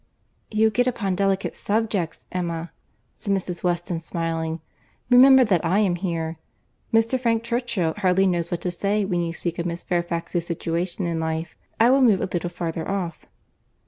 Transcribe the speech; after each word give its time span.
"You 0.49 0.71
get 0.71 0.87
upon 0.87 1.13
delicate 1.13 1.55
subjects, 1.55 2.25
Emma," 2.31 2.71
said 3.17 3.35
Mrs. 3.37 3.61
Weston 3.61 3.99
smiling; 3.99 4.59
"remember 5.11 5.43
that 5.45 5.63
I 5.63 5.77
am 5.77 5.95
here.—Mr. 5.95 7.19
Frank 7.19 7.43
Churchill 7.43 7.93
hardly 7.97 8.25
knows 8.25 8.49
what 8.49 8.61
to 8.61 8.71
say 8.71 9.05
when 9.05 9.21
you 9.21 9.31
speak 9.31 9.59
of 9.59 9.67
Miss 9.67 9.83
Fairfax's 9.83 10.47
situation 10.47 11.05
in 11.05 11.19
life. 11.19 11.55
I 11.79 11.91
will 11.91 12.01
move 12.01 12.19
a 12.19 12.25
little 12.25 12.49
farther 12.49 12.89
off." 12.89 13.27